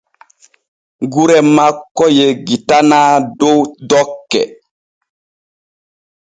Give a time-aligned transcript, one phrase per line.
[1.13, 3.59] Gure makko yeggitanaa dow
[3.89, 4.41] dokke.